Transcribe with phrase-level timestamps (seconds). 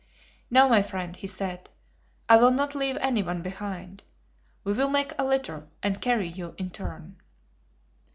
[0.49, 1.69] "No, my friend," he said,
[2.27, 4.01] "I will not leave anyone behind.
[4.63, 7.17] We will make a litter and carry you in turn."